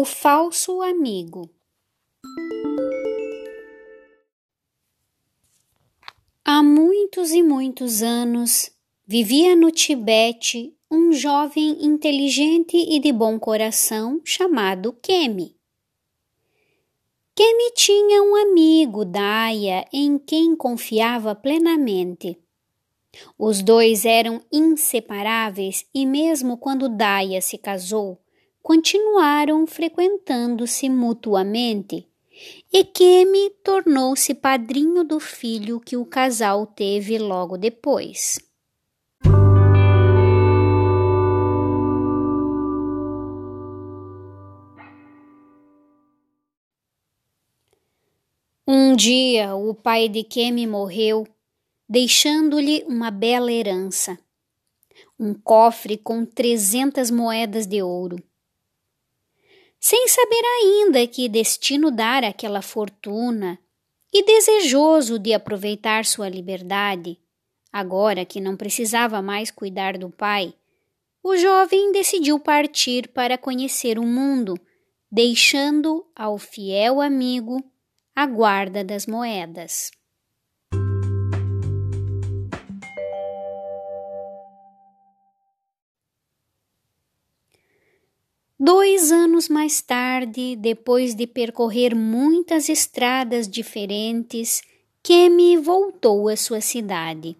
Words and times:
O 0.00 0.04
falso 0.04 0.80
amigo. 0.80 1.50
Há 6.44 6.62
muitos 6.62 7.32
e 7.32 7.42
muitos 7.42 8.00
anos 8.00 8.70
vivia 9.04 9.56
no 9.56 9.72
Tibete 9.72 10.72
um 10.88 11.12
jovem 11.12 11.84
inteligente 11.84 12.76
e 12.76 13.00
de 13.00 13.12
bom 13.12 13.40
coração 13.40 14.20
chamado 14.24 14.92
Kemi. 14.92 15.56
Kemi 17.34 17.72
tinha 17.74 18.22
um 18.22 18.36
amigo, 18.36 19.04
Daya, 19.04 19.84
em 19.92 20.16
quem 20.16 20.54
confiava 20.54 21.34
plenamente. 21.34 22.38
Os 23.36 23.62
dois 23.62 24.04
eram 24.04 24.40
inseparáveis 24.52 25.84
e, 25.92 26.06
mesmo 26.06 26.56
quando 26.56 26.88
Daya 26.88 27.40
se 27.40 27.58
casou, 27.58 28.22
continuaram 28.68 29.66
frequentando-se 29.66 30.90
mutuamente. 30.90 32.06
E 32.70 32.84
Kemi 32.84 33.48
tornou-se 33.64 34.34
padrinho 34.34 35.02
do 35.04 35.18
filho 35.18 35.80
que 35.80 35.96
o 35.96 36.04
casal 36.04 36.66
teve 36.66 37.16
logo 37.18 37.56
depois. 37.56 38.38
Um 48.66 48.94
dia 48.94 49.54
o 49.54 49.72
pai 49.72 50.10
de 50.10 50.22
Kemi 50.22 50.66
morreu 50.66 51.26
deixando-lhe 51.88 52.84
uma 52.86 53.10
bela 53.10 53.50
herança, 53.50 54.18
um 55.18 55.32
cofre 55.32 55.96
com 55.96 56.26
trezentas 56.26 57.10
moedas 57.10 57.66
de 57.66 57.82
ouro. 57.82 58.22
Sem 59.80 60.08
saber 60.08 60.42
ainda 60.44 61.06
que 61.06 61.28
destino 61.28 61.90
dar 61.90 62.24
aquela 62.24 62.62
fortuna 62.62 63.58
e 64.12 64.24
desejoso 64.24 65.18
de 65.18 65.32
aproveitar 65.32 66.04
sua 66.04 66.28
liberdade, 66.28 67.18
agora 67.72 68.24
que 68.24 68.40
não 68.40 68.56
precisava 68.56 69.22
mais 69.22 69.50
cuidar 69.50 69.96
do 69.96 70.10
pai, 70.10 70.54
o 71.22 71.36
jovem 71.36 71.92
decidiu 71.92 72.40
partir 72.40 73.08
para 73.08 73.36
conhecer 73.36 73.98
o 73.98 74.04
mundo, 74.04 74.58
deixando 75.10 76.06
ao 76.14 76.38
fiel 76.38 77.00
amigo 77.00 77.62
a 78.14 78.26
guarda 78.26 78.82
das 78.82 79.06
moedas. 79.06 79.90
Dois 88.70 89.10
anos 89.10 89.48
mais 89.48 89.80
tarde, 89.80 90.54
depois 90.54 91.14
de 91.14 91.26
percorrer 91.26 91.94
muitas 91.94 92.68
estradas 92.68 93.48
diferentes, 93.48 94.60
Kemi 95.02 95.56
voltou 95.56 96.28
à 96.28 96.36
sua 96.36 96.60
cidade. 96.60 97.34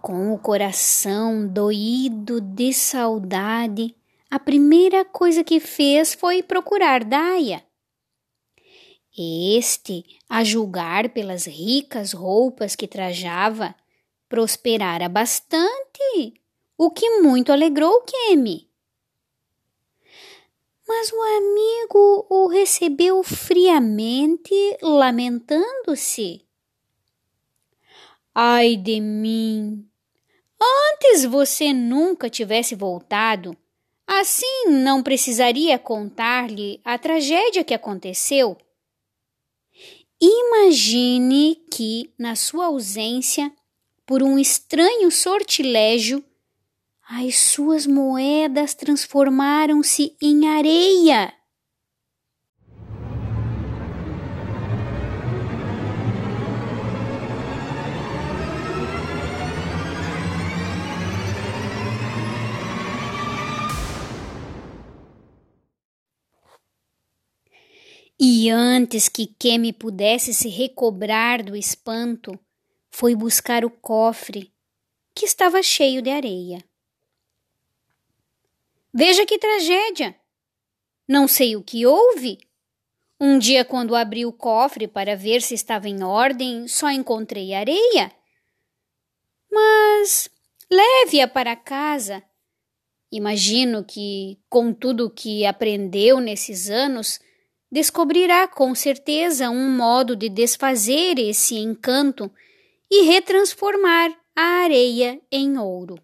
Com 0.00 0.32
o 0.32 0.38
coração 0.38 1.48
doído 1.48 2.40
de 2.40 2.72
saudade, 2.72 3.92
a 4.30 4.38
primeira 4.38 5.04
coisa 5.04 5.42
que 5.42 5.58
fez 5.58 6.14
foi 6.14 6.44
procurar 6.44 7.02
Daia. 7.02 7.60
Este, 9.18 10.04
a 10.28 10.44
julgar 10.44 11.08
pelas 11.08 11.44
ricas 11.44 12.12
roupas 12.12 12.76
que 12.76 12.86
trajava, 12.86 13.74
prosperara 14.28 15.08
bastante, 15.08 16.34
o 16.78 16.88
que 16.88 17.18
muito 17.18 17.50
alegrou 17.50 18.02
Kemi 18.02 18.70
mas 20.94 21.10
o 21.10 21.22
amigo 21.22 22.26
o 22.28 22.46
recebeu 22.48 23.22
friamente, 23.22 24.54
lamentando-se. 24.82 26.42
Ai 28.34 28.76
de 28.76 29.00
mim! 29.00 29.88
Antes 30.60 31.24
você 31.24 31.72
nunca 31.72 32.28
tivesse 32.28 32.74
voltado, 32.74 33.56
assim 34.06 34.66
não 34.68 35.02
precisaria 35.02 35.78
contar-lhe 35.78 36.78
a 36.84 36.98
tragédia 36.98 37.64
que 37.64 37.72
aconteceu. 37.72 38.54
Imagine 40.20 41.56
que, 41.70 42.12
na 42.18 42.36
sua 42.36 42.66
ausência, 42.66 43.50
por 44.04 44.22
um 44.22 44.38
estranho 44.38 45.10
sortilégio, 45.10 46.22
as 47.14 47.36
suas 47.36 47.86
moedas 47.86 48.74
transformaram-se 48.74 50.16
em 50.20 50.48
areia. 50.48 51.30
E 68.18 68.48
antes 68.48 69.10
que 69.10 69.26
Kemi 69.26 69.74
pudesse 69.74 70.32
se 70.32 70.48
recobrar 70.48 71.42
do 71.42 71.54
espanto, 71.54 72.38
foi 72.90 73.14
buscar 73.14 73.66
o 73.66 73.70
cofre, 73.70 74.50
que 75.14 75.26
estava 75.26 75.62
cheio 75.62 76.00
de 76.00 76.08
areia. 76.08 76.71
Veja 78.94 79.24
que 79.24 79.38
tragédia! 79.38 80.14
Não 81.08 81.26
sei 81.26 81.56
o 81.56 81.62
que 81.62 81.86
houve. 81.86 82.38
Um 83.20 83.38
dia, 83.38 83.64
quando 83.64 83.96
abri 83.96 84.26
o 84.26 84.32
cofre 84.32 84.86
para 84.86 85.16
ver 85.16 85.40
se 85.40 85.54
estava 85.54 85.88
em 85.88 86.02
ordem, 86.02 86.68
só 86.68 86.90
encontrei 86.90 87.54
areia. 87.54 88.12
Mas 89.50 90.28
leve-a 90.70 91.28
para 91.28 91.56
casa. 91.56 92.22
Imagino 93.10 93.84
que, 93.84 94.38
com 94.48 94.72
tudo 94.72 95.06
o 95.06 95.10
que 95.10 95.44
aprendeu 95.46 96.18
nesses 96.18 96.68
anos, 96.68 97.20
descobrirá 97.70 98.48
com 98.48 98.74
certeza 98.74 99.50
um 99.50 99.70
modo 99.76 100.16
de 100.16 100.28
desfazer 100.28 101.18
esse 101.18 101.56
encanto 101.56 102.30
e 102.90 103.04
retransformar 103.04 104.10
a 104.34 104.62
areia 104.64 105.20
em 105.30 105.58
ouro. 105.58 105.96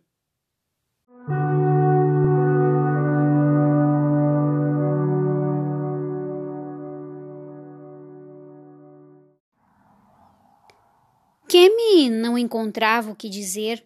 Kemi 11.59 12.09
não 12.09 12.39
encontrava 12.39 13.11
o 13.11 13.17
que 13.17 13.29
dizer. 13.29 13.85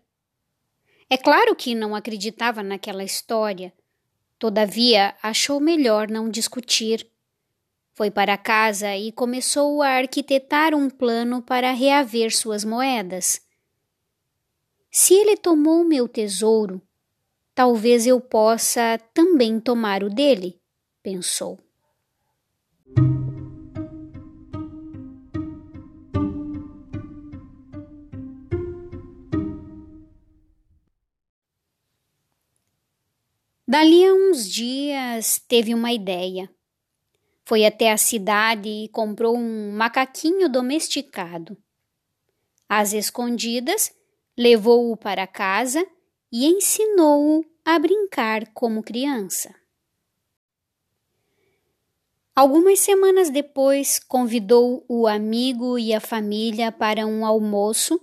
É 1.08 1.16
claro 1.16 1.56
que 1.56 1.74
não 1.74 1.94
acreditava 1.94 2.62
naquela 2.62 3.02
história. 3.02 3.72
Todavia, 4.38 5.16
achou 5.22 5.58
melhor 5.58 6.10
não 6.10 6.28
discutir. 6.28 7.10
Foi 7.94 8.10
para 8.10 8.36
casa 8.36 8.94
e 8.94 9.10
começou 9.10 9.80
a 9.80 9.88
arquitetar 9.88 10.74
um 10.74 10.90
plano 10.90 11.40
para 11.40 11.72
reaver 11.72 12.36
suas 12.36 12.62
moedas. 12.62 13.40
Se 14.90 15.14
ele 15.14 15.38
tomou 15.38 15.82
meu 15.82 16.06
tesouro, 16.06 16.78
talvez 17.54 18.06
eu 18.06 18.20
possa 18.20 19.00
também 19.14 19.58
tomar 19.58 20.04
o 20.04 20.10
dele, 20.10 20.60
pensou. 21.02 21.58
Dali 33.72 34.04
a 34.04 34.12
uns 34.12 34.46
dias 34.46 35.42
teve 35.48 35.72
uma 35.72 35.90
ideia. 35.90 36.46
Foi 37.42 37.64
até 37.64 37.90
a 37.90 37.96
cidade 37.96 38.68
e 38.68 38.88
comprou 38.88 39.34
um 39.34 39.72
macaquinho 39.72 40.46
domesticado. 40.46 41.56
Às 42.68 42.92
escondidas, 42.92 43.90
levou-o 44.36 44.94
para 44.94 45.26
casa 45.26 45.82
e 46.30 46.44
ensinou-o 46.44 47.46
a 47.64 47.78
brincar 47.78 48.46
como 48.52 48.82
criança. 48.82 49.54
Algumas 52.36 52.78
semanas 52.78 53.30
depois, 53.30 53.98
convidou 53.98 54.84
o 54.86 55.06
amigo 55.06 55.78
e 55.78 55.94
a 55.94 56.00
família 56.00 56.70
para 56.70 57.06
um 57.06 57.24
almoço 57.24 57.98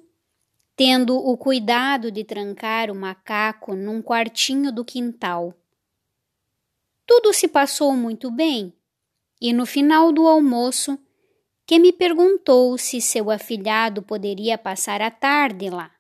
tendo 0.80 1.18
o 1.18 1.38
cuidado 1.38 2.10
de 2.10 2.24
trancar 2.24 2.90
o 2.90 2.96
macaco 2.96 3.76
num 3.76 4.02
quartinho 4.02 4.72
do 4.72 4.86
quintal. 4.86 5.59
Tudo 7.10 7.34
se 7.34 7.48
passou 7.48 7.96
muito 7.96 8.30
bem, 8.30 8.72
e 9.42 9.52
no 9.52 9.66
final 9.66 10.12
do 10.12 10.28
almoço, 10.28 10.96
que 11.66 11.80
me 11.80 11.92
perguntou 11.92 12.78
se 12.78 13.02
seu 13.02 13.32
afilhado 13.32 14.04
poderia 14.04 14.60
passar 14.60 15.02
a 15.02 15.10
tarde 15.10 15.72
lá. 15.72 15.92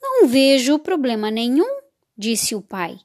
Não 0.00 0.26
vejo 0.26 0.78
problema 0.78 1.30
nenhum, 1.30 1.82
disse 2.16 2.54
o 2.54 2.62
pai. 2.62 2.98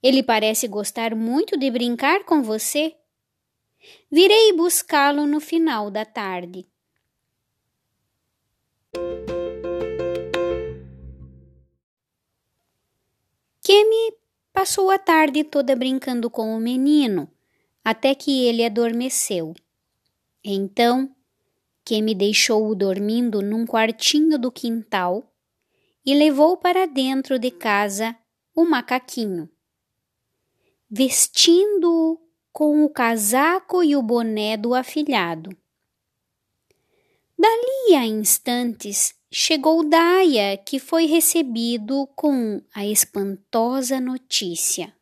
Ele 0.00 0.22
parece 0.22 0.68
gostar 0.68 1.16
muito 1.16 1.58
de 1.58 1.68
brincar 1.68 2.22
com 2.22 2.40
você. 2.40 2.94
Virei 4.08 4.52
buscá-lo 4.52 5.26
no 5.26 5.40
final 5.40 5.90
da 5.90 6.04
tarde. 6.04 6.64
Kemi 13.60 14.21
passou 14.62 14.92
a 14.92 14.98
tarde 14.98 15.42
toda 15.42 15.74
brincando 15.74 16.30
com 16.30 16.56
o 16.56 16.60
menino, 16.60 17.28
até 17.82 18.14
que 18.14 18.46
ele 18.46 18.64
adormeceu. 18.64 19.54
Então, 20.44 21.12
Kemi 21.84 22.14
deixou-o 22.14 22.72
dormindo 22.72 23.42
num 23.42 23.66
quartinho 23.66 24.38
do 24.38 24.52
quintal 24.52 25.28
e 26.06 26.14
levou 26.14 26.56
para 26.56 26.86
dentro 26.86 27.40
de 27.40 27.50
casa 27.50 28.16
o 28.54 28.64
macaquinho. 28.64 29.50
Vestindo-o 30.88 32.20
com 32.52 32.84
o 32.84 32.88
casaco 32.88 33.82
e 33.82 33.96
o 33.96 34.02
boné 34.02 34.56
do 34.56 34.76
afilhado. 34.76 35.50
Dali 37.36 37.96
a 37.96 38.06
instantes 38.06 39.12
chegou 39.34 39.82
Daia, 39.82 40.58
que 40.58 40.78
foi 40.78 41.06
recebido 41.06 42.06
com 42.14 42.60
a 42.74 42.86
espantosa 42.86 43.98
notícia. 43.98 44.94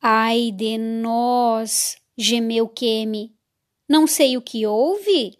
Ai 0.00 0.52
de 0.52 0.78
nós, 0.78 1.96
gemeu 2.16 2.68
Kemi. 2.68 3.34
Não 3.88 4.06
sei 4.06 4.36
o 4.36 4.42
que 4.42 4.64
houve. 4.64 5.36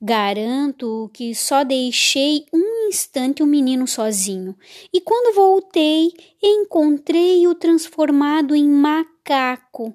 Garanto 0.00 1.10
que 1.12 1.34
só 1.34 1.62
deixei 1.62 2.46
um 2.52 2.77
instante 2.88 3.42
o 3.42 3.46
menino 3.46 3.86
sozinho, 3.86 4.56
e 4.92 5.00
quando 5.00 5.34
voltei, 5.34 6.12
encontrei-o 6.42 7.54
transformado 7.54 8.54
em 8.54 8.68
macaco. 8.68 9.94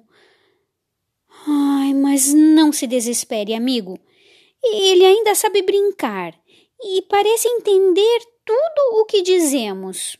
Ai, 1.46 1.92
mas 1.92 2.32
não 2.32 2.72
se 2.72 2.86
desespere, 2.86 3.54
amigo. 3.54 3.98
Ele 4.62 5.04
ainda 5.04 5.34
sabe 5.34 5.60
brincar 5.62 6.34
e 6.80 7.02
parece 7.02 7.48
entender 7.48 8.20
tudo 8.44 9.00
o 9.00 9.04
que 9.04 9.22
dizemos. 9.22 10.16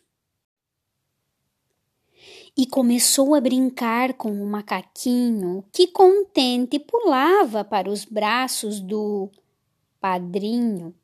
E 2.57 2.67
começou 2.67 3.35
a 3.35 3.41
brincar 3.41 4.15
com 4.15 4.31
o 4.31 4.47
macaquinho, 4.47 5.65
que 5.73 5.89
contente 5.89 6.79
pulava 6.79 7.65
para 7.65 7.91
os 7.91 8.05
braços 8.05 8.81
do 8.81 9.31
padrinho. 9.99 10.95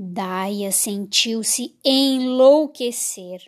Daia 0.00 0.70
sentiu-se 0.70 1.76
enlouquecer. 1.84 3.42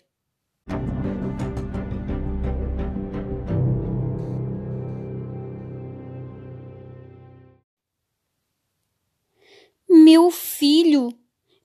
Meu 9.88 10.32
filho, 10.32 11.17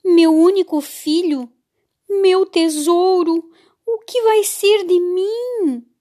meu 0.03 0.31
único 0.31 0.79
filho, 0.81 1.51
meu 2.07 2.45
tesouro, 2.45 3.43
o 3.87 3.97
que 4.05 4.21
vai 4.21 4.43
ser 4.43 4.85
de 4.85 4.99
mim? 4.99 5.94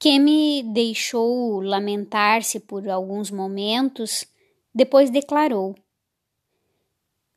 Kemi 0.00 0.62
deixou 0.62 1.60
lamentar-se 1.60 2.58
por 2.58 2.88
alguns 2.88 3.30
momentos, 3.30 4.24
depois 4.74 5.10
declarou: 5.10 5.74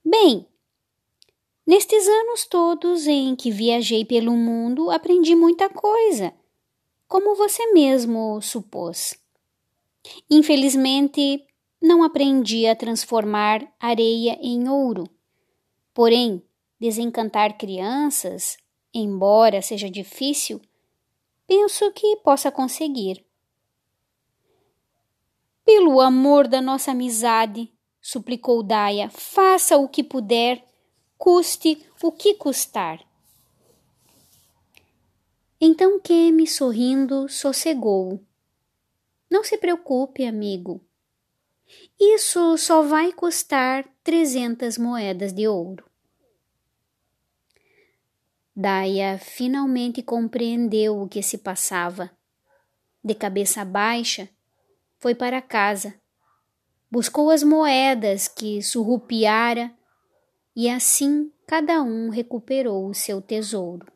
Bem, 0.02 0.48
nestes 1.68 2.08
anos 2.08 2.46
todos 2.46 3.06
em 3.06 3.36
que 3.36 3.52
viajei 3.52 4.06
pelo 4.06 4.32
mundo, 4.32 4.90
aprendi 4.90 5.36
muita 5.36 5.68
coisa, 5.68 6.34
como 7.06 7.36
você 7.36 7.74
mesmo 7.74 8.42
supôs. 8.42 9.14
Infelizmente, 10.32 11.46
não 11.82 12.02
aprendi 12.02 12.66
a 12.66 12.78
transformar 12.78 13.70
areia 13.78 14.40
em 14.42 14.70
ouro. 14.70 15.04
Porém, 15.94 16.42
desencantar 16.80 17.58
crianças, 17.58 18.56
embora 18.94 19.62
seja 19.62 19.90
difícil, 19.90 20.62
penso 21.48 21.92
que 21.92 22.18
possa 22.18 22.52
conseguir. 22.52 23.26
Pelo 25.66 26.02
amor 26.02 26.48
da 26.48 26.62
nossa 26.62 26.92
amizade, 26.92 27.72
suplicou 28.02 28.62
Daia, 28.62 29.10
faça 29.10 29.78
o 29.78 29.88
que 29.88 30.04
puder, 30.04 30.64
custe 31.18 31.86
o 32.02 32.12
que 32.12 32.34
custar. 32.34 33.00
Então 35.60 36.00
Kemi, 36.02 36.46
sorrindo, 36.46 37.30
sossegou. 37.30 38.20
Não 39.32 39.44
se 39.44 39.58
preocupe, 39.58 40.26
amigo. 40.26 40.82
Isso 41.98 42.58
só 42.58 42.82
vai 42.82 43.14
custar 43.14 43.88
trezentas 44.04 44.78
moedas 44.78 45.32
de 45.32 45.48
ouro. 45.48 45.90
Daia 48.56 49.18
finalmente 49.18 50.02
compreendeu 50.02 51.02
o 51.02 51.08
que 51.08 51.22
se 51.24 51.38
passava. 51.38 52.12
De 53.04 53.16
cabeça 53.16 53.66
baixa, 53.66 54.30
foi 55.00 55.14
para 55.14 55.42
casa, 55.42 55.96
buscou 56.90 57.30
as 57.30 57.44
moedas 57.44 58.28
que 58.28 58.62
surrupiara 58.62 59.74
e 60.56 60.70
assim 60.70 61.32
cada 61.46 61.82
um 61.82 62.10
recuperou 62.10 62.88
o 62.88 62.94
seu 62.94 63.22
tesouro. 63.22 63.93